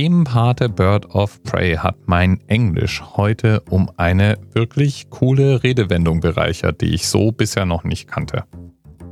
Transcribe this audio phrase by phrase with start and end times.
[0.00, 6.94] Themenpate Bird of Prey hat mein Englisch heute um eine wirklich coole Redewendung bereichert, die
[6.94, 8.44] ich so bisher noch nicht kannte.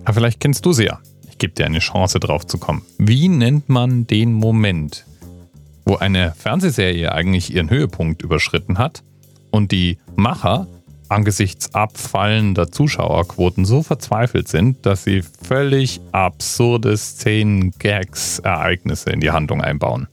[0.06, 0.98] Aber vielleicht kennst du sie ja.
[1.28, 2.86] Ich gebe dir eine Chance drauf zu kommen.
[2.96, 5.04] Wie nennt man den Moment,
[5.84, 9.04] wo eine Fernsehserie eigentlich ihren Höhepunkt überschritten hat
[9.50, 10.68] und die Macher
[11.10, 19.32] angesichts abfallender Zuschauerquoten so verzweifelt sind, dass sie völlig absurde Szenen, Gags, Ereignisse in die
[19.32, 20.08] Handlung einbauen.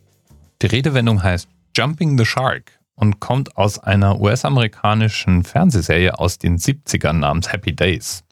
[0.66, 1.48] Die Redewendung heißt
[1.78, 8.24] Jumping the Shark und kommt aus einer US-amerikanischen Fernsehserie aus den 70ern namens Happy Days.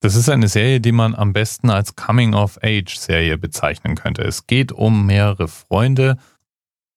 [0.00, 4.22] Das ist eine Serie, die man am besten als Coming-of-Age-Serie bezeichnen könnte.
[4.22, 6.18] Es geht um mehrere Freunde,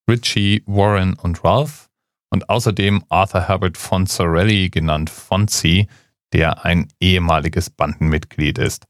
[0.07, 1.89] Richie, Warren und Ralph,
[2.29, 5.87] und außerdem Arthur Herbert Fonzarelli, genannt Fonzie,
[6.31, 8.85] der ein ehemaliges Bandenmitglied ist.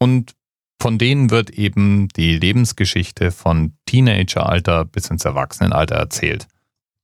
[0.00, 0.34] Und
[0.80, 6.46] von denen wird eben die Lebensgeschichte von Teenageralter bis ins Erwachsenenalter erzählt.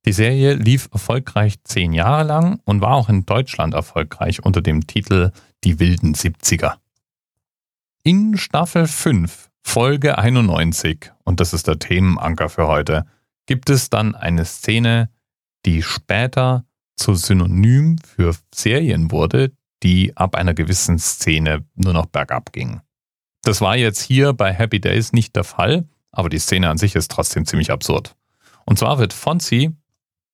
[0.06, 4.86] Die Serie lief erfolgreich zehn Jahre lang und war auch in Deutschland erfolgreich unter dem
[4.86, 5.30] Titel
[5.64, 6.74] Die wilden 70er.
[8.02, 13.04] In Staffel 5, Folge 91, und das ist der Themenanker für heute,
[13.44, 15.10] gibt es dann eine Szene,
[15.66, 16.64] die später
[16.96, 22.80] zu Synonym für Serien wurde, die ab einer gewissen Szene nur noch bergab gingen.
[23.42, 26.94] Das war jetzt hier bei Happy Days nicht der Fall, aber die Szene an sich
[26.94, 28.14] ist trotzdem ziemlich absurd.
[28.66, 29.74] Und zwar wird Fonzie,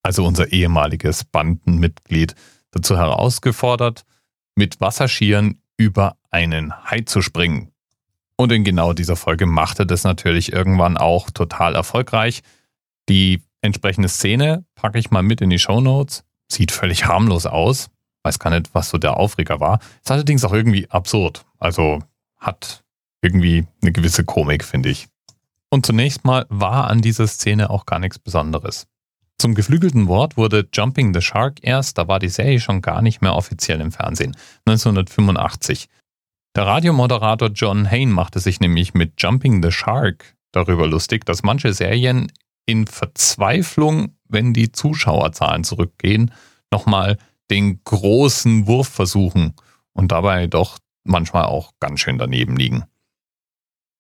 [0.02, 2.34] also unser ehemaliges Bandenmitglied,
[2.72, 4.04] dazu herausgefordert,
[4.54, 7.72] mit Wasserschieren über einen Hai zu springen.
[8.36, 12.42] Und in genau dieser Folge machte das natürlich irgendwann auch total erfolgreich.
[13.08, 16.24] Die entsprechende Szene packe ich mal mit in die Show Notes.
[16.50, 17.88] Sieht völlig harmlos aus.
[18.22, 19.78] Weiß gar nicht, was so der Aufreger war.
[20.02, 21.46] Ist allerdings auch irgendwie absurd.
[21.58, 22.00] Also
[22.38, 22.84] hat
[23.26, 25.08] irgendwie eine gewisse Komik, finde ich.
[25.68, 28.86] Und zunächst mal war an dieser Szene auch gar nichts Besonderes.
[29.38, 33.20] Zum geflügelten Wort wurde Jumping the Shark erst, da war die Serie schon gar nicht
[33.20, 35.88] mehr offiziell im Fernsehen, 1985.
[36.54, 41.74] Der Radiomoderator John Hain machte sich nämlich mit Jumping the Shark darüber lustig, dass manche
[41.74, 42.32] Serien
[42.64, 46.32] in Verzweiflung, wenn die Zuschauerzahlen zurückgehen,
[46.70, 47.18] nochmal
[47.50, 49.54] den großen Wurf versuchen
[49.92, 52.84] und dabei doch manchmal auch ganz schön daneben liegen.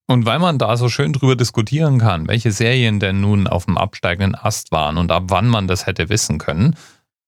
[0.08, 3.76] Und weil man da so schön drüber diskutieren kann, welche Serien denn nun auf dem
[3.76, 6.76] absteigenden Ast waren und ab wann man das hätte wissen können,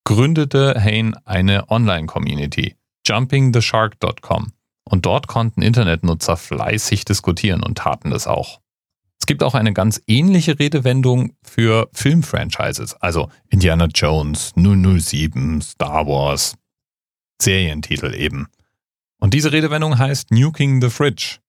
[0.04, 4.52] gründete Hain eine Online-Community, jumpingtheshark.com.
[4.84, 8.60] Und dort konnten Internetnutzer fleißig diskutieren und taten das auch.
[9.20, 16.54] Es gibt auch eine ganz ähnliche Redewendung für Filmfranchises, also Indiana Jones, 007, Star Wars,
[17.42, 18.46] Serientitel eben.
[19.18, 21.40] Und diese Redewendung heißt Nuking the Fridge.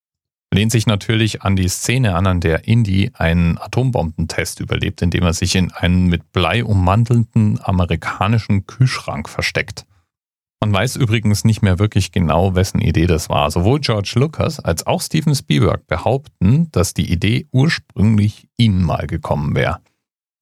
[0.51, 5.33] Lehnt sich natürlich an die Szene an, an der Indy einen Atombombentest überlebt, indem er
[5.33, 9.85] sich in einen mit Blei ummantelnden amerikanischen Kühlschrank versteckt.
[10.59, 13.49] Man weiß übrigens nicht mehr wirklich genau, wessen Idee das war.
[13.51, 19.55] Sowohl George Lucas als auch Steven Spielberg behaupten, dass die Idee ursprünglich ihnen mal gekommen
[19.55, 19.79] wäre.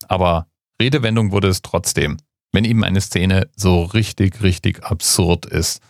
[0.07, 0.47] Aber
[0.81, 2.17] Redewendung wurde es trotzdem,
[2.51, 5.81] wenn eben eine Szene so richtig, richtig absurd ist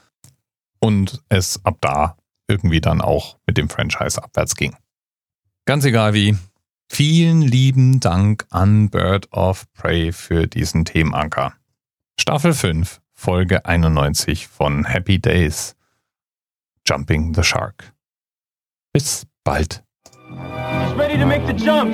[0.80, 2.17] und es ab da
[2.48, 4.76] irgendwie dann auch mit dem Franchise abwärts ging.
[5.66, 6.38] Ganz egal wie.
[6.90, 11.54] Vielen lieben Dank an Bird of Prey für diesen Themenanker.
[12.20, 15.76] Staffel 5 Folge 91 von Happy Days.
[16.86, 17.94] Jumping the Shark.
[18.94, 19.84] Bis bald.
[20.30, 21.94] He's ready to make the jump.